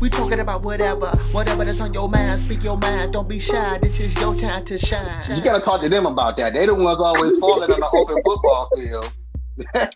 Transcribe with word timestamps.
We 0.00 0.10
talking 0.10 0.40
about 0.40 0.62
whatever, 0.62 1.06
whatever 1.32 1.64
that's 1.64 1.80
on 1.80 1.94
your 1.94 2.08
mind. 2.08 2.42
Speak 2.42 2.62
your 2.62 2.76
mind. 2.76 3.14
Don't 3.14 3.28
be 3.28 3.38
shy. 3.38 3.78
This 3.78 3.98
is 3.98 4.14
your 4.20 4.34
time 4.34 4.64
to 4.66 4.78
shine. 4.78 5.36
You 5.36 5.42
gotta 5.42 5.64
talk 5.64 5.80
to 5.82 5.88
them 5.88 6.04
about 6.06 6.36
that. 6.36 6.52
They 6.52 6.66
the 6.66 6.74
ones 6.74 7.00
always 7.00 7.38
falling 7.38 7.72
on 7.72 7.80
the 7.80 7.90
open 7.94 8.16
football 8.24 8.68
field. 8.76 9.12
and 9.74 9.90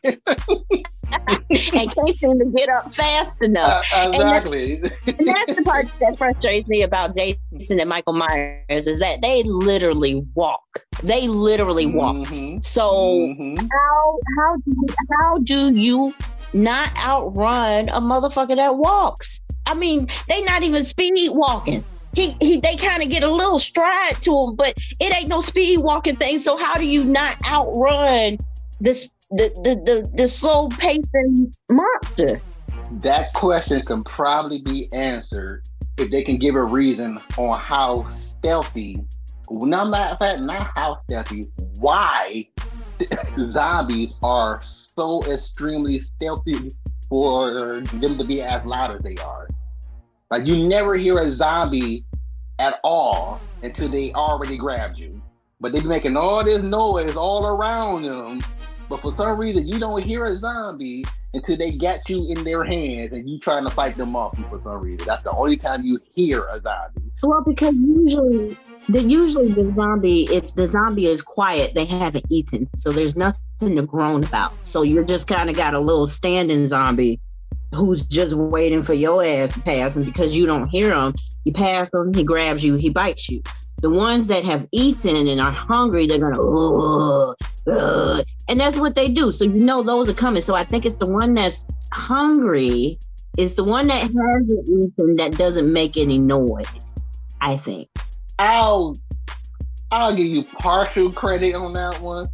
can't 1.92 2.18
seem 2.18 2.38
to 2.38 2.46
get 2.56 2.71
up 2.71 2.92
fast 2.94 3.42
enough. 3.42 3.86
Uh, 3.94 4.08
exactly. 4.10 4.76
And, 4.76 4.84
that, 4.84 5.18
and 5.18 5.28
that's 5.28 5.54
the 5.54 5.63
part 5.63 5.87
that 6.01 6.17
frustrates 6.17 6.67
me 6.67 6.80
about 6.82 7.14
Jason 7.14 7.78
and 7.78 7.88
Michael 7.88 8.14
Myers 8.14 8.87
is 8.87 9.01
that 9.01 9.21
they 9.21 9.42
literally 9.42 10.24
walk. 10.35 10.87
They 11.03 11.28
literally 11.28 11.85
walk. 11.87 12.17
Mhm. 12.17 12.64
So 12.64 12.90
Mhm. 12.92 13.69
how 13.71 14.19
how 14.38 14.56
do 14.56 14.62
you, 14.71 14.87
how 15.21 15.38
do 15.38 15.74
you 15.74 16.14
not 16.55 16.91
outrun 17.05 17.91
a 17.91 18.01
motherfucker 18.01 18.56
that 18.56 18.78
walks? 18.78 19.41
I 19.70 19.74
mean, 19.74 20.09
they 20.28 20.42
not 20.42 20.64
even 20.64 20.82
speed 20.82 21.30
walking. 21.30 21.84
He, 22.12 22.37
he 22.41 22.59
they 22.59 22.74
kind 22.74 23.05
of 23.05 23.09
get 23.09 23.23
a 23.23 23.30
little 23.30 23.61
stride 23.61 24.20
to 24.23 24.37
him, 24.37 24.56
but 24.56 24.74
it 24.98 25.15
ain't 25.15 25.28
no 25.28 25.41
speed 25.41 25.78
walking 25.78 26.16
thing. 26.16 26.38
So 26.38 26.56
how 26.56 26.74
do 26.74 26.84
you 26.84 27.05
not 27.05 27.37
outrun 27.48 28.38
this 28.80 29.12
the 29.30 29.48
the 29.62 29.77
the, 29.77 30.11
the 30.16 30.27
slow 30.27 30.69
pacing 30.70 31.52
monster? 31.70 32.41
That 32.95 33.33
question 33.33 33.80
can 33.83 34.02
probably 34.02 34.61
be 34.61 34.92
answered 34.92 35.62
if 35.98 36.11
they 36.11 36.25
can 36.25 36.39
give 36.39 36.56
a 36.56 36.64
reason 36.64 37.20
on 37.37 37.61
how 37.61 38.09
stealthy. 38.09 38.98
Not 39.48 40.19
fact, 40.19 40.41
not 40.41 40.73
how 40.75 40.98
stealthy. 40.98 41.45
Why 41.78 42.48
zombies 43.50 44.11
are 44.20 44.61
so 44.64 45.23
extremely 45.33 46.00
stealthy 46.00 46.73
for 47.09 47.83
them 47.83 48.16
to 48.16 48.25
be 48.25 48.42
as 48.42 48.64
loud 48.64 48.97
as 48.97 49.02
they 49.02 49.16
are. 49.23 49.48
Like 50.30 50.47
you 50.47 50.69
never 50.69 50.95
hear 50.95 51.19
a 51.19 51.29
zombie 51.29 52.05
at 52.61 52.79
all 52.84 53.41
until 53.64 53.89
they 53.89 54.12
already 54.12 54.56
grabbed 54.56 54.97
you. 54.97 55.20
But 55.61 55.73
they 55.73 55.81
be 55.81 55.89
making 55.89 56.17
all 56.17 56.45
this 56.45 56.62
noise 56.62 57.17
all 57.17 57.47
around 57.47 58.03
them. 58.03 58.41
But 58.89 59.01
for 59.01 59.11
some 59.11 59.39
reason, 59.41 59.67
you 59.67 59.81
don't 59.81 60.03
hear 60.05 60.25
a 60.27 60.33
zombie 60.33 61.05
until 61.34 61.56
they 61.56 61.73
got 61.73 62.08
you 62.08 62.28
in 62.28 62.45
their 62.45 62.64
hands 62.64 63.12
and 63.12 63.28
you 63.28 63.41
trying 63.41 63.64
to 63.64 63.70
fight 63.70 63.97
them 63.97 64.14
off 64.14 64.36
for 64.48 64.61
some 64.62 64.81
reason. 64.81 65.05
That's 65.06 65.25
the 65.25 65.33
only 65.33 65.56
time 65.56 65.84
you 65.84 65.98
hear 66.14 66.45
a 66.45 66.61
zombie. 66.61 67.11
Well, 67.25 67.42
because 67.45 67.75
usually 67.75 68.56
the 68.89 69.03
usually 69.03 69.48
the 69.48 69.73
zombie, 69.75 70.25
if 70.33 70.55
the 70.55 70.69
zombie 70.69 71.06
is 71.06 71.23
quiet, 71.23 71.75
they 71.75 71.84
haven't 71.84 72.27
eaten, 72.31 72.69
so 72.77 72.91
there's 72.92 73.17
nothing 73.17 73.77
to 73.77 73.83
groan 73.83 74.25
about. 74.25 74.56
So 74.58 74.83
you're 74.83 75.05
just 75.05 75.27
kind 75.27 75.51
of 75.51 75.56
got 75.56 75.75
a 75.75 75.81
little 75.81 76.06
standing 76.06 76.67
zombie 76.67 77.20
who's 77.75 78.03
just 78.05 78.35
waiting 78.35 78.83
for 78.83 78.95
your 78.95 79.25
ass 79.25 79.55
to 79.55 79.61
pass, 79.61 79.97
and 79.97 80.05
because 80.05 80.37
you 80.37 80.47
don't 80.47 80.69
hear 80.69 80.95
him, 80.95 81.15
you 81.45 81.53
pass 81.53 81.91
him, 81.93 82.13
he 82.15 82.25
grabs 82.25 82.65
you, 82.65 82.75
he 82.75 82.91
bites 82.91 83.29
you. 83.29 83.43
The 83.83 83.91
ones 83.91 84.27
that 84.27 84.45
have 84.45 84.69
eaten 84.73 85.17
and 85.29 85.41
are 85.41 85.53
hungry, 85.53 86.07
they're 86.07 86.19
gonna, 86.19 86.41
"Ugh, 86.41 87.35
ugh," 87.67 88.25
and 88.48 88.61
that's 88.61 88.77
what 88.77 88.95
they 88.95 89.09
do. 89.09 89.33
So 89.33 89.45
you 89.45 89.61
know 89.61 89.83
those 89.83 90.09
are 90.09 90.15
coming. 90.15 90.43
So 90.43 90.55
I 90.55 90.65
think 90.65 90.85
it's 90.85 90.97
the 90.97 91.07
one 91.07 91.35
that's 91.35 91.65
hungry 91.93 92.98
is 93.39 93.55
the 93.55 93.65
one 93.65 93.87
that 93.87 94.03
hasn't 94.03 94.69
eaten 94.69 95.15
that 95.15 95.39
doesn't 95.39 95.73
make 95.73 95.97
any 95.97 96.19
noise. 96.19 96.67
I 97.41 97.57
think. 97.57 97.89
I'll 98.39 98.97
I'll 99.91 100.15
give 100.15 100.27
you 100.27 100.45
partial 100.45 101.11
credit 101.11 101.55
on 101.55 101.73
that 101.73 102.01
one, 102.01 102.27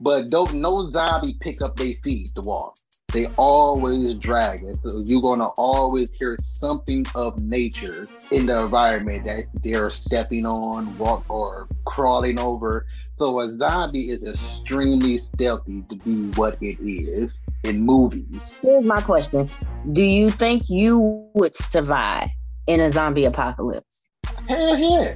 but 0.00 0.30
don't 0.30 0.54
no 0.54 0.88
zombie 0.90 1.36
pick 1.40 1.62
up 1.62 1.76
their 1.76 1.94
feet 2.04 2.30
to 2.36 2.42
walk. 2.42 2.76
They 3.12 3.26
always 3.36 4.16
drag 4.16 4.62
it. 4.62 4.80
So 4.80 5.04
you're 5.06 5.20
gonna 5.20 5.48
always 5.58 6.10
hear 6.18 6.34
something 6.40 7.04
of 7.14 7.42
nature 7.42 8.06
in 8.30 8.46
the 8.46 8.62
environment 8.62 9.24
that 9.26 9.44
they're 9.62 9.90
stepping 9.90 10.46
on, 10.46 10.96
walk 10.96 11.26
or 11.28 11.68
crawling 11.84 12.38
over. 12.38 12.86
So 13.12 13.40
a 13.40 13.50
zombie 13.50 14.08
is 14.08 14.26
extremely 14.26 15.18
stealthy 15.18 15.84
to 15.90 15.96
be 15.96 16.30
what 16.38 16.56
it 16.62 16.80
is 16.80 17.42
in 17.64 17.82
movies. 17.82 18.58
Here's 18.62 18.84
my 18.84 19.02
question: 19.02 19.50
Do 19.92 20.02
you 20.02 20.30
think 20.30 20.64
you 20.70 21.28
would 21.34 21.54
survive 21.54 22.30
in 22.66 22.80
a 22.80 22.90
zombie 22.90 23.26
apocalypse? 23.26 24.08
Hell 24.48 24.78
yeah. 24.78 25.14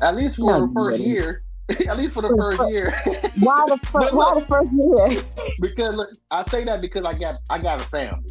At 0.00 0.16
least 0.16 0.36
for 0.36 0.46
No, 0.46 0.66
the 0.66 0.72
first 0.72 1.00
year. 1.00 1.43
At 1.88 1.96
least 1.96 2.12
for 2.12 2.22
the 2.22 2.34
first 2.36 2.60
year. 2.70 2.94
Why 3.38 3.64
the 3.68 3.78
But 3.92 4.10
fir- 4.10 4.16
why 4.16 4.34
the 4.34 4.46
first 4.46 4.70
year? 4.72 5.22
because 5.60 5.94
look, 5.96 6.10
I 6.30 6.42
say 6.42 6.64
that 6.64 6.80
because 6.80 7.04
I 7.04 7.14
got 7.14 7.36
I 7.48 7.58
got 7.58 7.80
a 7.80 7.84
family, 7.84 8.30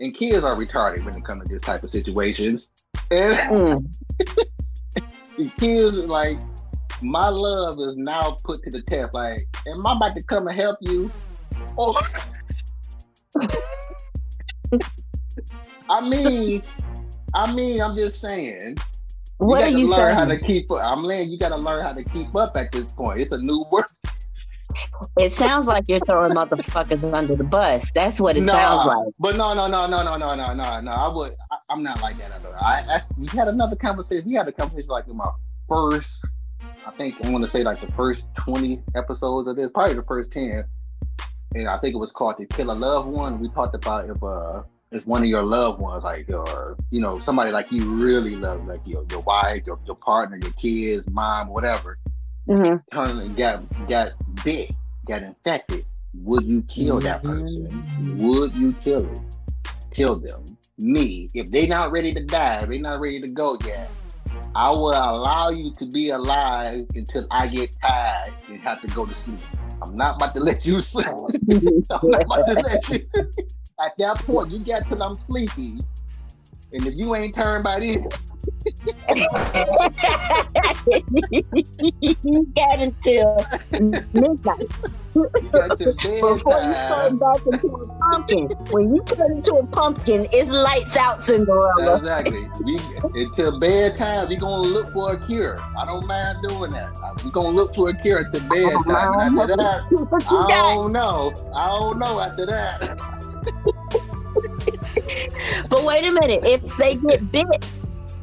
and 0.00 0.14
kids 0.14 0.44
are 0.44 0.54
retarded 0.54 1.04
when 1.04 1.16
it 1.16 1.24
comes 1.24 1.46
to 1.48 1.54
this 1.54 1.62
type 1.62 1.82
of 1.82 1.90
situations. 1.90 2.70
And 3.10 3.36
Mm. 3.38 3.94
the 5.38 5.50
kids 5.58 5.96
like, 5.96 6.38
my 7.02 7.28
love 7.28 7.78
is 7.78 7.96
now 7.96 8.36
put 8.44 8.62
to 8.64 8.70
the 8.70 8.82
test. 8.82 9.14
Like, 9.14 9.46
am 9.66 9.86
I 9.86 9.96
about 9.96 10.16
to 10.16 10.22
come 10.24 10.46
and 10.48 10.56
help 10.56 10.78
you? 10.80 11.10
Or 11.76 11.94
I 15.88 16.08
mean, 16.08 16.62
I 17.34 17.52
mean, 17.52 17.80
I'm 17.82 17.94
just 17.94 18.20
saying. 18.20 18.76
You 19.40 19.46
What 19.48 19.58
got 19.58 19.68
are 19.68 19.72
to 19.72 19.78
you 19.78 19.90
learn 19.90 20.14
how 20.14 20.24
to 20.24 20.38
keep 20.38 20.70
up. 20.70 20.78
I'm 20.82 21.04
saying 21.06 21.30
you 21.30 21.38
got 21.38 21.50
to 21.50 21.56
learn 21.56 21.82
how 21.84 21.92
to 21.92 22.04
keep 22.04 22.34
up 22.36 22.56
at 22.56 22.72
this 22.72 22.86
point. 22.92 23.20
It's 23.20 23.32
a 23.32 23.38
new 23.42 23.64
world. 23.70 23.86
It 25.18 25.32
sounds 25.32 25.66
like 25.66 25.84
you're 25.88 26.00
throwing 26.00 26.32
motherfuckers 26.32 27.12
under 27.12 27.36
the 27.36 27.44
bus. 27.44 27.90
That's 27.92 28.20
what 28.20 28.36
it 28.36 28.42
Nah, 28.42 28.52
sounds 28.52 28.86
like. 28.86 29.14
But 29.18 29.36
no, 29.36 29.54
no, 29.54 29.68
no, 29.68 29.86
no, 29.86 30.02
no, 30.02 30.16
no, 30.16 30.34
no, 30.34 30.54
no, 30.54 30.80
no. 30.80 30.90
I 30.90 31.08
would. 31.14 31.32
I, 31.50 31.56
I'm 31.70 31.82
not 31.82 32.00
like 32.02 32.18
that. 32.18 32.32
At 32.32 32.44
all. 32.44 32.54
I, 32.54 32.84
I 32.96 33.02
we 33.16 33.26
had 33.28 33.48
another 33.48 33.76
conversation. 33.76 34.24
We 34.26 34.34
had 34.34 34.48
a 34.48 34.52
conversation 34.52 34.88
like 34.88 35.06
in 35.08 35.16
my 35.16 35.30
first. 35.68 36.24
I 36.86 36.90
think 36.92 37.24
I 37.24 37.30
want 37.30 37.42
to 37.44 37.48
say 37.48 37.62
like 37.62 37.80
the 37.80 37.92
first 37.92 38.26
20 38.36 38.82
episodes 38.96 39.48
of 39.48 39.56
this, 39.56 39.70
probably 39.72 39.94
the 39.94 40.02
first 40.02 40.30
10. 40.32 40.64
And 41.54 41.68
I 41.68 41.78
think 41.78 41.94
it 41.94 41.98
was 41.98 42.12
called 42.12 42.36
"To 42.38 42.46
Kill 42.46 42.70
a 42.70 42.74
Loved 42.74 43.08
One." 43.08 43.38
We 43.40 43.48
talked 43.50 43.74
about 43.76 44.08
if 44.10 44.22
uh 44.22 44.62
if 44.94 45.06
one 45.06 45.22
of 45.22 45.28
your 45.28 45.42
loved 45.42 45.80
ones, 45.80 46.04
like 46.04 46.30
or 46.30 46.76
you 46.90 47.00
know 47.00 47.18
somebody 47.18 47.50
like 47.50 47.70
you 47.70 47.84
really 47.94 48.36
love, 48.36 48.64
like 48.66 48.80
your 48.86 49.04
your 49.10 49.20
wife, 49.20 49.64
your, 49.66 49.78
your 49.84 49.96
partner, 49.96 50.38
your 50.40 50.52
kids, 50.52 51.06
mom, 51.10 51.48
whatever, 51.48 51.98
Mhm. 52.48 52.82
turned 52.92 53.20
and 53.20 53.36
got 53.36 53.60
got 53.88 54.12
bit, 54.44 54.70
got 55.06 55.22
infected. 55.22 55.84
Would 56.22 56.44
you 56.44 56.62
kill 56.62 57.00
that 57.00 57.22
person? 57.24 57.84
Would 58.16 58.54
you 58.54 58.72
kill 58.72 59.04
it? 59.10 59.20
Kill 59.92 60.14
them? 60.16 60.56
Me, 60.78 61.28
if 61.34 61.50
they 61.50 61.66
not 61.66 61.90
ready 61.92 62.14
to 62.14 62.22
die, 62.24 62.62
if 62.62 62.68
they 62.68 62.78
not 62.78 63.00
ready 63.00 63.20
to 63.20 63.28
go 63.28 63.58
yet, 63.66 63.92
I 64.54 64.70
will 64.70 64.90
allow 64.90 65.50
you 65.50 65.72
to 65.74 65.86
be 65.86 66.10
alive 66.10 66.86
until 66.94 67.26
I 67.32 67.48
get 67.48 67.74
tired 67.80 68.32
and 68.48 68.60
have 68.60 68.80
to 68.82 68.86
go 68.88 69.04
to 69.04 69.14
sleep. 69.14 69.40
I'm 69.82 69.96
not 69.96 70.16
about 70.16 70.34
to 70.36 70.40
let 70.40 70.64
you 70.64 70.80
sleep. 70.80 71.06
I'm 71.08 72.10
not 72.10 72.22
about 72.22 72.46
to 72.46 72.54
let 72.62 72.88
you. 72.88 73.00
At 73.80 73.96
that 73.98 74.18
point, 74.18 74.50
you 74.50 74.60
get 74.60 74.86
till 74.88 75.02
I'm 75.02 75.14
sleepy, 75.14 75.80
and 76.72 76.86
if 76.86 76.96
you 76.96 77.14
ain't 77.14 77.34
turned 77.34 77.64
by 77.64 77.80
then, 77.80 78.06
you 82.22 82.52
got 82.54 82.78
until 82.78 83.44
midnight 84.12 84.66
you 85.14 85.30
got 85.52 85.78
before 85.78 86.30
you 86.30 86.42
turn 86.42 87.16
back 87.16 87.46
into 87.46 87.68
a 87.68 87.98
pumpkin. 88.10 88.48
When 88.70 88.94
you 88.94 89.02
turn 89.04 89.32
into 89.32 89.54
a 89.54 89.66
pumpkin, 89.66 90.26
it's 90.32 90.50
lights 90.50 90.96
out, 90.96 91.22
Cinderella. 91.22 91.96
Exactly. 91.96 92.48
We, 92.64 92.80
until 93.22 93.58
bedtime, 93.58 94.28
we 94.28 94.36
gonna 94.36 94.68
look 94.68 94.92
for 94.92 95.12
a 95.12 95.26
cure. 95.26 95.58
I 95.78 95.86
don't 95.86 96.06
mind 96.06 96.38
doing 96.48 96.72
that. 96.72 96.92
We 97.24 97.30
gonna 97.30 97.48
look 97.48 97.74
for 97.74 97.90
a 97.90 97.94
cure 97.94 98.18
until 98.18 98.40
bedtime. 98.48 99.20
And 99.20 99.38
after 99.38 99.56
that, 99.56 100.26
I 100.30 100.74
don't 100.74 100.92
know. 100.92 101.32
I 101.54 101.68
don't 101.68 101.98
know 101.98 102.20
after 102.20 102.46
that. 102.46 103.20
But 105.84 105.88
wait 105.88 106.04
a 106.06 106.12
minute, 106.12 106.44
if 106.44 106.76
they 106.78 106.94
get 106.94 107.30
bit 107.30 107.66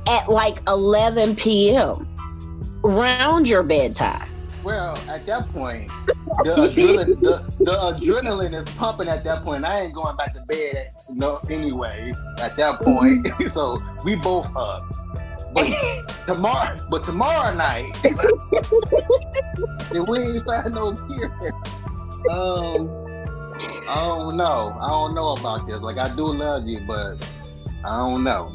at 0.08 0.28
like 0.28 0.58
11 0.68 1.36
p.m. 1.36 2.08
round 2.82 3.48
your 3.48 3.62
bedtime, 3.62 4.28
Well, 4.64 4.98
at 5.08 5.28
that 5.28 5.48
point, 5.50 5.90
the 6.44 6.56
adrenaline, 6.56 7.22
the, 7.22 7.64
the 7.64 7.72
adrenaline 7.72 8.56
is 8.56 8.76
pumping 8.76 9.10
at 9.10 9.24
that 9.26 9.44
point. 9.44 9.64
I 9.64 9.82
ain't 9.82 9.94
going 9.94 10.18
back 10.18 10.34
to 10.34 10.42
bed 10.42 10.76
at, 10.76 11.16
no 11.16 11.40
anyway 11.52 12.16
at 12.40 12.58
that 12.58 12.82
point. 12.82 13.28
so 13.52 13.78
we 14.04 14.16
both 14.16 14.52
up. 14.56 14.84
But 15.54 15.70
tomorrow, 16.26 16.80
but 16.90 17.06
tomorrow 17.06 17.54
night, 17.54 17.92
if 19.92 20.08
we 20.08 20.20
ain't 20.20 20.46
find 20.48 20.74
no 20.74 20.96
cure, 20.96 21.54
um, 22.32 22.90
I 23.88 24.04
don't 24.08 24.36
know. 24.36 24.76
I 24.82 24.88
don't 24.88 25.14
know 25.14 25.34
about 25.34 25.68
this. 25.68 25.80
Like 25.80 26.00
I 26.00 26.10
do 26.16 26.26
love 26.26 26.66
you, 26.66 26.80
but 26.88 27.18
I 27.86 27.98
don't 27.98 28.24
know. 28.24 28.54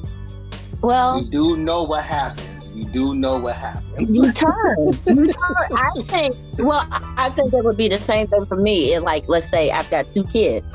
well, 0.83 1.21
We 1.21 1.29
do 1.29 1.57
know 1.57 1.83
what 1.83 2.05
happens. 2.05 2.71
We 2.75 2.85
do 2.85 3.15
know 3.15 3.39
what 3.39 3.57
happens. 3.57 4.15
you 4.15 4.31
turn. 4.33 4.99
You 5.07 5.33
turn. 5.33 5.57
I 5.77 5.91
think. 6.03 6.37
Well, 6.59 6.87
I 6.91 7.31
think 7.31 7.53
it 7.55 7.65
would 7.65 7.77
be 7.77 7.89
the 7.89 7.99
same 7.99 8.27
thing 8.27 8.45
for 8.45 8.57
me. 8.57 8.93
It, 8.93 9.03
like, 9.03 9.25
let's 9.29 9.49
say 9.49 9.71
I've 9.71 9.91
got 9.91 10.09
two 10.11 10.25
kids. 10.25 10.67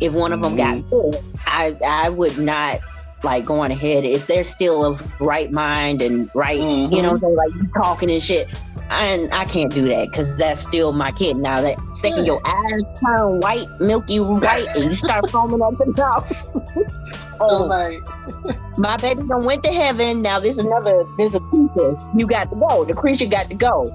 If 0.00 0.12
one 0.12 0.32
of 0.32 0.40
them 0.40 0.56
got 0.56 0.78
mm-hmm. 0.78 1.10
bit, 1.12 1.24
I 1.46 1.76
I 1.86 2.08
would 2.08 2.36
not 2.38 2.80
like 3.24 3.44
going 3.44 3.72
ahead 3.72 4.04
if 4.04 4.26
they're 4.26 4.44
still 4.44 4.84
of 4.84 5.20
right 5.20 5.50
mind 5.50 6.02
and 6.02 6.30
right, 6.34 6.60
Mhm. 6.60 6.94
you 6.94 7.02
know, 7.02 7.16
so 7.16 7.28
like 7.28 7.52
you 7.54 7.66
talking 7.74 8.10
and 8.10 8.22
shit. 8.22 8.48
And 8.90 9.32
I 9.32 9.46
can't 9.46 9.72
do 9.72 9.88
that 9.88 10.10
because 10.10 10.36
that's 10.36 10.60
still 10.60 10.92
my 10.92 11.10
kid. 11.12 11.36
Now 11.38 11.62
that 11.62 11.78
second 11.94 12.26
your 12.26 12.40
eyes 12.46 12.82
turn 13.02 13.40
white, 13.40 13.66
milky 13.80 14.20
white, 14.20 14.66
and 14.76 14.84
you 14.90 14.96
start 14.96 15.28
foaming 15.30 15.62
at 15.62 15.78
the 15.78 15.92
mouth. 15.96 16.90
Oh, 17.40 17.64
like, 17.64 18.00
my 18.78 18.96
baby 18.96 19.24
done 19.24 19.42
went 19.42 19.64
to 19.64 19.72
heaven. 19.72 20.22
Now 20.22 20.38
there's 20.38 20.56
another, 20.56 21.04
there's 21.18 21.34
a 21.34 21.40
creature. 21.40 21.96
You 22.14 22.28
got 22.28 22.48
to 22.50 22.56
go. 22.56 22.84
The 22.84 22.94
creature 22.94 23.26
got 23.26 23.48
to 23.48 23.56
go. 23.56 23.86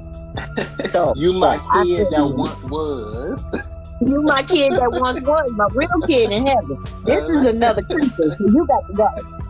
So 0.89 1.13
you 1.15 1.31
my 1.33 1.55
I 1.71 1.83
kid 1.85 2.07
that 2.11 2.25
once 2.27 2.63
was. 2.65 3.49
you 4.01 4.21
my 4.23 4.43
kid 4.43 4.71
that 4.73 4.91
once 4.99 5.19
was 5.21 5.51
my 5.51 5.67
real 5.73 5.89
kid 6.07 6.31
in 6.31 6.45
heaven. 6.47 6.83
This 7.05 7.23
is 7.29 7.45
another 7.45 7.81
creature. 7.83 8.35
So 8.37 8.45
you 8.47 8.65
got 8.67 8.87
to 8.87 8.93
go. 8.93 9.07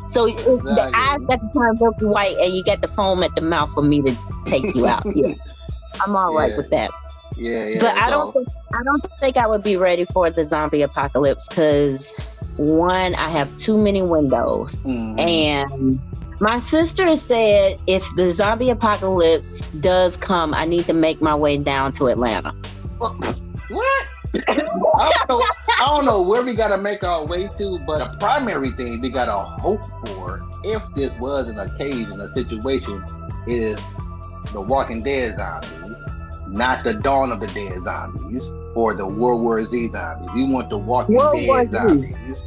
So 0.07 0.27
the 0.27 0.91
eyes 0.93 1.19
got 1.27 1.39
to 1.39 1.49
turn 1.53 1.77
milky 1.79 2.05
white 2.05 2.35
and 2.39 2.53
you 2.53 2.63
got 2.63 2.81
the 2.81 2.87
foam 2.87 3.21
at 3.23 3.33
the 3.35 3.41
mouth 3.41 3.71
for 3.73 3.83
me 3.83 4.01
to 4.01 4.15
take 4.45 4.73
you 4.75 4.87
out. 4.87 5.03
Yeah. 5.15 5.33
I'm 6.05 6.15
all 6.15 6.33
right 6.35 6.51
Yeah. 6.51 6.57
with 6.57 6.69
that. 6.71 6.89
Yeah, 7.35 7.65
yeah. 7.67 7.79
but 7.79 7.95
I 7.95 8.09
don't 8.09 8.31
think 8.33 8.47
I 8.73 8.83
don't 8.83 9.05
think 9.19 9.37
I 9.37 9.47
would 9.47 9.63
be 9.63 9.77
ready 9.77 10.05
for 10.05 10.29
the 10.29 10.43
zombie 10.43 10.81
apocalypse 10.81 11.47
because 11.47 12.11
one, 12.57 13.15
I 13.15 13.29
have 13.29 13.55
too 13.57 13.77
many 13.77 14.01
windows. 14.01 14.83
Mhm. 14.83 15.19
And 15.19 15.99
my 16.41 16.59
sister 16.59 17.15
said 17.15 17.79
if 17.87 18.05
the 18.15 18.33
zombie 18.33 18.69
apocalypse 18.71 19.61
does 19.79 20.17
come, 20.17 20.53
I 20.53 20.65
need 20.65 20.85
to 20.85 20.93
make 20.93 21.21
my 21.21 21.35
way 21.35 21.57
down 21.57 21.93
to 21.93 22.07
Atlanta. 22.07 22.53
What? 23.69 24.07
I, 24.47 24.53
don't 24.55 25.29
know, 25.29 25.41
I 25.81 25.85
don't 25.87 26.05
know 26.05 26.21
where 26.21 26.43
we 26.43 26.53
gotta 26.53 26.77
make 26.77 27.03
our 27.03 27.25
way 27.25 27.47
to, 27.57 27.79
but 27.85 28.01
a 28.01 28.17
primary 28.17 28.71
thing 28.71 29.01
we 29.01 29.09
gotta 29.09 29.31
hope 29.31 29.81
for, 30.07 30.47
if 30.63 30.81
this 30.95 31.11
was 31.19 31.49
an 31.49 31.59
occasion, 31.59 32.19
a 32.21 32.31
situation, 32.35 33.03
is 33.47 33.75
the 34.53 34.61
Walking 34.61 35.03
Dead 35.03 35.37
zombies, 35.37 35.95
not 36.47 36.83
the 36.83 36.93
Dawn 36.93 37.31
of 37.31 37.39
the 37.39 37.47
Dead 37.47 37.77
zombies 37.81 38.51
or 38.75 38.93
the 38.93 39.05
World 39.07 39.41
War 39.41 39.65
Z 39.65 39.89
zombies. 39.89 40.29
We 40.35 40.45
want 40.51 40.69
the 40.69 40.77
Walking 40.77 41.15
World 41.15 41.35
Dead 41.35 41.47
War 41.47 41.63
Z. 41.65 41.71
zombies. 41.71 42.43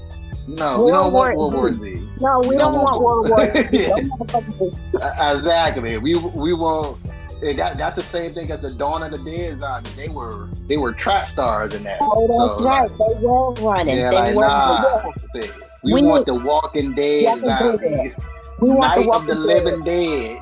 No, 0.49 0.85
we 0.85 0.91
don't 0.91 1.13
World 1.13 1.15
want 1.15 1.37
War 1.37 1.51
World 1.51 1.55
War 1.55 1.75
Z. 1.75 1.97
Z. 1.99 2.09
No, 2.21 2.41
we 2.41 2.49
We 2.49 2.57
don't, 2.57 2.73
don't 2.75 2.83
want 2.83 3.31
want- 3.31 3.31
World 3.31 3.31
War 3.31 4.71
Z. 4.71 4.73
Exactly. 5.33 5.99
We 5.99 6.15
we 6.17 6.53
want. 6.53 6.99
That, 7.43 7.77
that's 7.77 7.97
the 7.97 8.03
same 8.03 8.33
thing 8.33 8.51
as 8.53 8.61
the 8.61 8.71
Dawn 8.71 9.03
of 9.03 9.11
the 9.11 9.19
Dead 9.31 9.59
zombies. 9.59 9.95
They 9.97 10.09
were 10.09 10.49
they 10.69 10.77
were 10.77 10.93
trap 10.93 11.29
stars 11.29 11.75
in 11.75 11.83
that. 11.85 11.99
Oh, 12.01 12.27
that's 12.29 12.39
So, 12.39 12.65
right. 12.65 12.89
They 12.89 13.27
were 13.27 13.53
running. 13.55 13.97
Yeah, 13.99 14.11
they 14.11 14.17
like, 14.17 14.35
were 14.37 14.43
nah. 14.43 15.13
yeah. 15.35 15.43
We, 15.83 15.95
We 15.95 16.03
want 16.03 16.27
the 16.27 16.35
Walking 16.35 16.95
Dead 16.95 17.41
zombies. 17.41 18.15
We 18.61 18.71
want 18.71 18.97
Night 18.97 19.05
the 19.07 19.11
of 19.11 19.27
the 19.27 19.35
Living 19.35 19.81
Dead. 19.81 20.41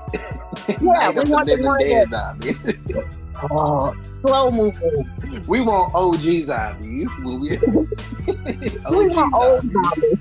Yeah, 0.68 0.76
Night 0.82 1.14
we 1.14 1.22
of 1.22 1.30
want 1.30 1.46
the 1.48 1.56
Living 1.56 1.78
Dead 1.80 2.08
zombies. 2.10 2.56
Oh, 3.50 3.96
slow 4.20 4.50
moving. 4.50 5.06
we 5.48 5.62
want 5.62 5.94
OG 5.94 6.44
zombies. 6.46 7.08
We, 7.24 7.36
We 7.38 7.56
OG 8.84 9.16
want 9.16 9.34
old 9.34 9.62
zombies. 9.62 9.72
zombies. 9.72 10.18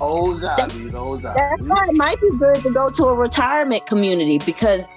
Old 0.00 0.38
zombies. 0.38 0.94
Old 0.94 1.20
That's 1.22 1.36
zombies. 1.36 1.68
why 1.68 1.84
it 1.86 1.94
might 1.94 2.18
be 2.18 2.30
good 2.38 2.56
to 2.62 2.70
go 2.72 2.88
to 2.88 3.04
a 3.08 3.14
retirement 3.14 3.86
community 3.86 4.38
because 4.38 4.88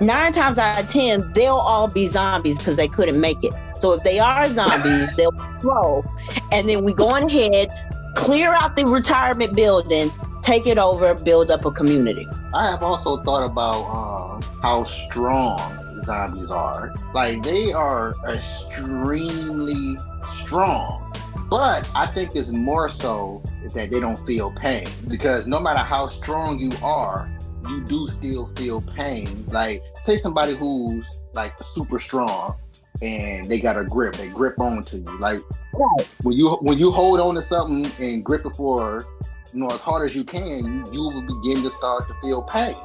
nine 0.00 0.32
times 0.32 0.58
out 0.58 0.82
of 0.82 0.90
ten 0.90 1.32
they'll 1.32 1.54
all 1.54 1.88
be 1.88 2.06
zombies 2.08 2.58
because 2.58 2.76
they 2.76 2.88
couldn't 2.88 3.20
make 3.20 3.42
it. 3.42 3.54
So 3.76 3.92
if 3.92 4.02
they 4.02 4.18
are 4.18 4.46
zombies, 4.52 5.14
they'll 5.16 5.36
slow, 5.60 6.04
and 6.52 6.68
then 6.68 6.84
we 6.84 6.92
go 6.92 7.08
on 7.08 7.24
ahead, 7.24 7.70
clear 8.14 8.52
out 8.52 8.76
the 8.76 8.84
retirement 8.84 9.54
building, 9.54 10.10
take 10.40 10.66
it 10.66 10.78
over, 10.78 11.14
build 11.14 11.50
up 11.50 11.64
a 11.64 11.70
community. 11.70 12.26
I 12.54 12.70
have 12.70 12.82
also 12.82 13.22
thought 13.22 13.44
about 13.44 13.84
um, 13.84 14.42
how 14.62 14.84
strong 14.84 16.00
zombies 16.00 16.50
are. 16.50 16.94
Like 17.14 17.42
they 17.42 17.72
are 17.72 18.14
extremely 18.28 19.98
strong. 20.28 21.04
But 21.50 21.88
I 21.96 22.06
think 22.06 22.36
it's 22.36 22.50
more 22.50 22.90
so 22.90 23.42
that 23.74 23.90
they 23.90 24.00
don't 24.00 24.18
feel 24.26 24.52
pain 24.52 24.86
because 25.06 25.46
no 25.46 25.58
matter 25.60 25.78
how 25.78 26.06
strong 26.06 26.58
you 26.58 26.72
are, 26.82 27.30
you 27.68 27.84
do 27.84 28.06
still 28.08 28.48
feel 28.56 28.80
pain. 28.80 29.44
Like 29.48 29.82
take 30.04 30.20
somebody 30.20 30.54
who's 30.54 31.04
like 31.34 31.58
super 31.58 31.98
strong 31.98 32.56
and 33.02 33.46
they 33.46 33.60
got 33.60 33.78
a 33.78 33.84
grip, 33.84 34.14
they 34.14 34.28
grip 34.28 34.58
onto 34.60 34.98
you. 34.98 35.20
Like 35.20 35.40
when 36.22 36.36
you 36.36 36.50
when 36.56 36.78
you 36.78 36.90
hold 36.90 37.20
on 37.20 37.34
to 37.36 37.42
something 37.42 37.90
and 38.04 38.24
grip 38.24 38.44
it 38.44 38.56
for 38.56 39.04
you 39.52 39.60
know 39.60 39.68
as 39.68 39.80
hard 39.80 40.08
as 40.08 40.14
you 40.14 40.24
can, 40.24 40.64
you, 40.64 40.92
you 40.92 41.00
will 41.00 41.22
begin 41.22 41.62
to 41.62 41.70
start 41.72 42.06
to 42.08 42.14
feel 42.22 42.42
pain. 42.42 42.76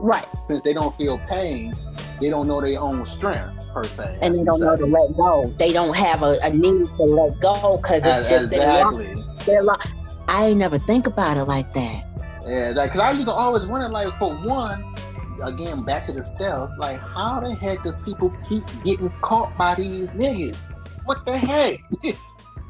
Right. 0.00 0.26
Since 0.46 0.62
they 0.64 0.72
don't 0.72 0.96
feel 0.96 1.18
pain, 1.28 1.74
they 2.20 2.30
don't 2.30 2.46
know 2.46 2.60
their 2.60 2.80
own 2.80 3.06
strength 3.06 3.70
per 3.72 3.84
se. 3.84 4.18
And 4.22 4.34
they 4.34 4.44
don't 4.44 4.60
know 4.60 4.76
to 4.76 4.86
let 4.86 5.16
go. 5.16 5.46
They 5.58 5.72
don't 5.72 5.94
have 5.94 6.22
a, 6.22 6.38
a 6.42 6.50
need 6.50 6.86
to 6.96 7.02
let 7.02 7.38
go 7.40 7.76
because 7.76 8.04
it's 8.04 8.24
As- 8.24 8.30
just 8.30 8.52
exactly. 8.52 9.14
Their 9.44 9.62
life. 9.62 9.90
I 10.28 10.46
ain't 10.46 10.58
never 10.58 10.78
think 10.78 11.06
about 11.06 11.36
it 11.36 11.44
like 11.44 11.72
that. 11.72 12.04
Yeah, 12.46 12.72
like 12.74 12.92
because 12.92 13.00
I 13.00 13.12
used 13.12 13.26
to 13.26 13.32
always 13.32 13.66
wonder, 13.66 13.88
like, 13.88 14.12
for 14.18 14.34
one, 14.36 14.94
again, 15.42 15.84
back 15.84 16.06
to 16.06 16.12
the 16.12 16.24
stealth, 16.24 16.70
like, 16.78 16.98
how 16.98 17.40
the 17.40 17.54
heck 17.54 17.82
does 17.82 18.00
people 18.02 18.34
keep 18.48 18.64
getting 18.84 19.10
caught 19.10 19.56
by 19.56 19.74
these 19.74 20.08
niggas? 20.10 20.72
What 21.04 21.24
the 21.26 21.36
heck? 21.36 21.80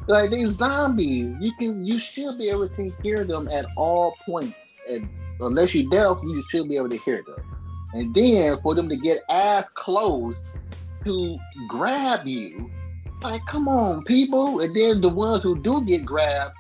like 0.07 0.31
these 0.31 0.51
zombies, 0.51 1.37
you 1.41 1.53
can, 1.59 1.85
you 1.85 1.99
should 1.99 2.39
be 2.39 2.49
able 2.49 2.69
to 2.69 2.93
hear 3.03 3.25
them 3.25 3.49
at 3.49 3.67
all 3.77 4.15
points, 4.25 4.75
and 4.89 5.09
unless 5.41 5.75
you 5.75 5.89
deaf, 5.91 6.19
you 6.23 6.45
should 6.51 6.69
be 6.69 6.77
able 6.77 6.89
to 6.91 6.99
hear 6.99 7.23
them. 7.23 7.45
And 7.93 8.15
then 8.15 8.59
for 8.63 8.75
them 8.75 8.89
to 8.89 8.97
get 8.97 9.23
as 9.29 9.65
close 9.75 10.37
to 11.05 11.39
grab 11.69 12.27
you, 12.27 12.71
like, 13.23 13.45
come 13.47 13.69
on, 13.69 14.05
people. 14.05 14.61
And 14.61 14.75
then 14.75 15.01
the 15.01 15.09
ones 15.09 15.43
who 15.43 15.59
do 15.59 15.85
get 15.85 16.05
grabbed, 16.05 16.55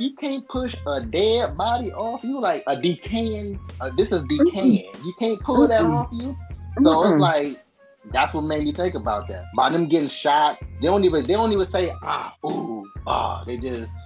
you 0.00 0.14
can't 0.16 0.46
push 0.48 0.74
a 0.86 1.00
dead 1.00 1.56
body 1.56 1.92
off 1.92 2.24
you, 2.24 2.40
like 2.40 2.62
a 2.66 2.80
decaying. 2.80 3.58
Uh, 3.80 3.90
this 3.96 4.12
is 4.12 4.22
decaying. 4.28 4.90
You 5.04 5.14
can't 5.18 5.40
pull 5.42 5.68
that 5.68 5.82
Mm-mm. 5.82 5.94
off 5.94 6.08
you. 6.12 6.36
So 6.84 6.90
Mm-mm. 6.90 7.12
it's 7.12 7.20
like 7.20 7.64
that's 8.12 8.34
what 8.34 8.42
made 8.42 8.64
me 8.64 8.72
think 8.72 8.94
about 8.94 9.28
that. 9.28 9.44
By 9.56 9.70
them 9.70 9.88
getting 9.88 10.08
shot, 10.08 10.58
they 10.80 10.88
don't 10.88 11.04
even 11.04 11.24
they 11.24 11.34
don't 11.34 11.52
even 11.52 11.66
say 11.66 11.92
ah 12.02 12.34
ooh 12.44 12.84
ah. 13.06 13.44
They 13.46 13.58
just 13.58 13.96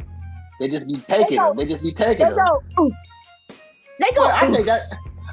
they 0.61 0.69
just 0.69 0.87
be 0.89 0.97
taking 1.01 1.39
them. 1.39 1.57
They 1.57 1.67
just 1.67 1.83
be 1.83 1.93
taking 1.93 2.27
They 2.27 2.33
them. 2.35 2.45
go, 2.45 2.83
ooh. 2.83 2.93
They 4.01 4.11
go, 4.15 4.27
I 4.27 4.51
think 4.53 4.67
that. 4.67 4.83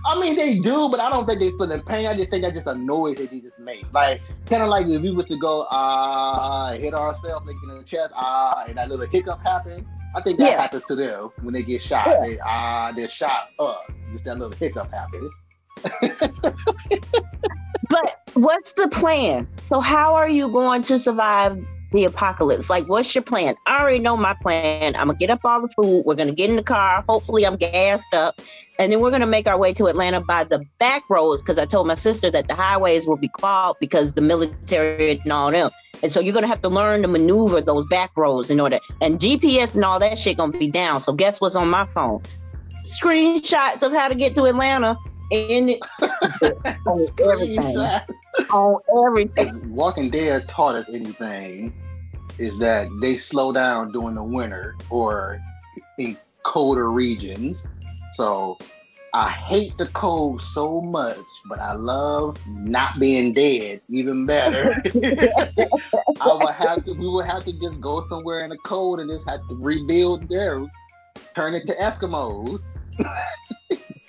I 0.05 0.19
mean, 0.19 0.35
they 0.35 0.59
do, 0.59 0.89
but 0.89 0.99
I 0.99 1.09
don't 1.09 1.25
think 1.25 1.39
they 1.39 1.49
feeling 1.51 1.81
pain. 1.83 2.07
I 2.07 2.13
just 2.13 2.29
think 2.29 2.43
that's 2.43 2.55
just 2.55 2.67
a 2.67 2.75
noise 2.75 3.17
that 3.17 3.31
they 3.31 3.39
just 3.39 3.57
make. 3.59 3.85
Like, 3.93 4.21
kind 4.47 4.61
of 4.61 4.67
like 4.67 4.85
if 4.87 5.01
we 5.01 5.11
was 5.11 5.25
to 5.27 5.37
go, 5.37 5.65
ah, 5.71 6.73
hit 6.73 6.93
ourselves, 6.93 7.45
like 7.47 7.55
in 7.63 7.77
the 7.77 7.83
chest, 7.83 8.11
ah, 8.13 8.65
and 8.67 8.77
that 8.77 8.89
little 8.89 9.05
hiccup 9.07 9.39
happen. 9.43 9.87
I 10.15 10.21
think 10.21 10.39
that 10.39 10.51
Yeah. 10.51 10.61
happens 10.61 10.83
to 10.87 10.95
them 10.95 11.31
when 11.41 11.53
they 11.53 11.63
get 11.63 11.81
shot. 11.81 12.05
Yeah. 12.07 12.21
They, 12.23 12.39
ah, 12.39 12.91
they're 12.95 13.07
shot 13.07 13.49
up. 13.59 13.91
Just 14.11 14.25
that 14.25 14.37
little 14.37 14.55
hiccup 14.55 14.91
happens. 14.93 15.31
But 17.89 18.21
what's 18.33 18.73
the 18.73 18.87
plan? 18.87 19.47
So 19.57 19.79
how 19.79 20.15
are 20.15 20.29
you 20.29 20.47
going 20.47 20.81
to 20.83 20.97
survive 20.97 21.63
the 21.93 22.05
apocalypse? 22.05 22.69
Like, 22.69 22.87
what's 22.87 23.13
your 23.15 23.23
plan? 23.23 23.55
I 23.65 23.79
already 23.79 23.99
know 23.99 24.17
my 24.17 24.33
plan. 24.33 24.95
I'm 24.95 25.07
gonna 25.07 25.17
get 25.17 25.29
up 25.29 25.39
all 25.43 25.61
the 25.61 25.69
food. 25.69 26.03
We're 26.05 26.15
gonna 26.15 26.33
get 26.33 26.49
in 26.49 26.55
the 26.55 26.63
car. 26.63 27.03
Hopefully, 27.07 27.45
I'm 27.45 27.55
gassed 27.55 28.13
up, 28.13 28.41
and 28.79 28.91
then 28.91 28.99
we're 28.99 29.11
gonna 29.11 29.27
make 29.27 29.47
our 29.47 29.57
way 29.57 29.73
to 29.73 29.87
Atlanta 29.87 30.21
by 30.21 30.43
the 30.43 30.63
back 30.79 31.03
roads 31.09 31.41
because 31.41 31.57
I 31.57 31.65
told 31.65 31.87
my 31.87 31.95
sister 31.95 32.29
that 32.31 32.47
the 32.47 32.55
highways 32.55 33.07
will 33.07 33.17
be 33.17 33.29
clogged 33.29 33.79
because 33.79 34.13
the 34.13 34.21
military 34.21 35.19
and 35.23 35.31
all 35.31 35.51
them. 35.51 35.69
And 36.01 36.11
so 36.11 36.19
you're 36.19 36.33
gonna 36.33 36.47
have 36.47 36.61
to 36.63 36.69
learn 36.69 37.01
to 37.03 37.07
maneuver 37.07 37.61
those 37.61 37.85
back 37.87 38.11
roads 38.17 38.49
in 38.49 38.59
order. 38.59 38.79
And 39.01 39.19
GPS 39.19 39.75
and 39.75 39.85
all 39.85 39.99
that 39.99 40.17
shit 40.17 40.37
gonna 40.37 40.57
be 40.57 40.69
down. 40.69 41.01
So 41.01 41.13
guess 41.13 41.39
what's 41.39 41.55
on 41.55 41.69
my 41.69 41.85
phone? 41.87 42.21
Screenshots 42.85 43.83
of 43.83 43.93
how 43.93 44.07
to 44.09 44.15
get 44.15 44.35
to 44.35 44.45
Atlanta. 44.45 44.97
And 45.31 45.69
it, 45.69 45.79
everything. 47.25 47.77
On 48.53 48.79
everything. 49.05 49.47
If 49.47 49.55
Walking 49.65 50.11
Dead 50.11 50.47
taught 50.47 50.75
us 50.75 50.87
anything, 50.87 51.73
is 52.37 52.57
that 52.59 52.87
they 53.01 53.17
slow 53.17 53.51
down 53.51 53.91
during 53.91 54.15
the 54.15 54.23
winter 54.23 54.75
or 54.89 55.39
in 55.97 56.15
colder 56.43 56.91
regions. 56.91 57.73
So 58.15 58.57
I 59.13 59.29
hate 59.29 59.77
the 59.77 59.87
cold 59.87 60.41
so 60.41 60.81
much, 60.81 61.17
but 61.47 61.59
I 61.59 61.73
love 61.73 62.37
not 62.47 62.99
being 62.99 63.33
dead 63.33 63.81
even 63.89 64.25
better. 64.25 64.83
I 66.21 66.33
would 66.33 66.53
have 66.53 66.83
to 66.85 66.93
we 66.93 67.09
would 67.09 67.25
have 67.25 67.43
to 67.45 67.53
just 67.53 67.79
go 67.79 68.05
somewhere 68.07 68.43
in 68.43 68.49
the 68.49 68.57
cold 68.65 68.99
and 68.99 69.09
just 69.09 69.27
have 69.27 69.39
to 69.49 69.55
rebuild 69.55 70.29
there, 70.29 70.63
turn 71.35 71.53
it 71.53 71.65
to 71.67 71.73
Eskimos. 71.73 72.59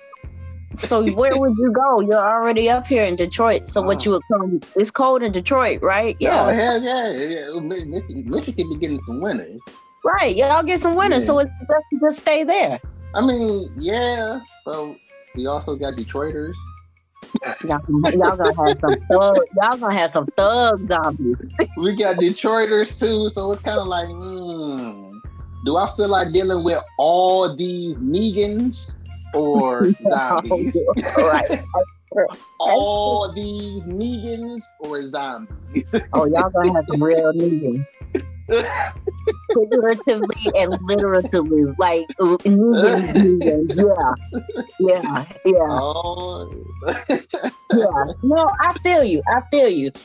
So 0.76 1.07
where 1.12 1.37
would 1.37 1.57
you 1.59 1.73
go? 1.73 2.00
You're 2.00 2.14
already 2.14 2.69
up 2.71 2.87
here 2.87 3.04
in 3.04 3.16
Detroit. 3.16 3.69
So 3.69 3.83
what 3.83 4.04
you 4.04 4.12
would 4.12 4.23
come? 4.33 4.61
It's 4.76 4.90
cold 4.90 5.23
in 5.23 5.33
Detroit, 5.33 5.83
right? 5.83 6.16
Yeah, 6.19 6.50
Yeah, 6.50 6.52
hell 6.52 6.83
yeah, 6.83 7.11
yeah. 7.11 7.61
Michigan, 7.61 8.31
Michigan 8.31 8.69
be 8.71 8.76
getting 8.78 9.00
some 9.00 9.21
winners. 9.21 9.61
right. 10.04 10.35
Y'all 10.35 10.62
get 10.62 10.81
some 10.81 10.97
winners. 10.97 11.21
Yeah. 11.23 11.26
so 11.26 11.38
it's 11.40 11.50
best 11.69 11.85
to 11.93 12.00
just 12.00 12.21
stay 12.21 12.45
there. 12.45 12.81
I 13.14 13.25
mean, 13.25 13.73
yeah. 13.78 14.40
So 14.64 14.97
we 15.35 15.47
also 15.47 15.76
got 15.76 15.95
Detroiters. 15.95 16.54
Y'all, 17.64 17.81
y'all 18.12 18.37
gonna 18.37 18.54
have 18.54 18.78
some 18.81 18.95
thug. 19.11 19.38
Y'all 19.61 19.78
gonna 19.78 19.95
have 19.95 20.12
some 20.12 20.26
thug 20.37 20.87
zombies. 20.87 21.37
we 21.78 21.97
got 21.97 22.16
Detroiters 22.16 22.99
too, 22.99 23.28
so 23.31 23.50
it's 23.52 23.62
kind 23.62 23.78
of 23.78 23.87
like, 23.87 24.09
hmm, 24.09 25.19
do 25.64 25.76
I 25.76 25.90
feel 25.97 26.09
like 26.09 26.33
dealing 26.33 26.62
with 26.62 26.83
all 26.99 27.57
these 27.57 27.97
Negans 27.97 28.97
or 29.35 29.91
zombies? 30.09 30.76
right. 31.19 31.64
all 32.61 33.33
these 33.33 33.83
Negans 33.85 34.62
or 34.81 35.03
zombies? 35.03 35.93
Oh, 36.12 36.26
y'all 36.26 36.50
gonna 36.50 36.73
have 36.73 36.85
some 36.91 37.03
real 37.03 37.33
Negans. 37.33 37.87
Figuratively 39.53 40.50
and 40.57 40.76
literally, 40.83 41.75
like 41.79 42.07
Negans, 42.19 43.12
Negans. 43.14 44.19
Yeah, 44.79 44.95
yeah, 45.03 45.25
yeah. 45.45 45.69
Oh. 45.71 46.53
yeah. 46.87 48.05
No, 48.23 48.50
I 48.61 48.79
feel 48.83 49.03
you. 49.03 49.23
I 49.29 49.41
feel 49.50 49.69
you. 49.69 49.91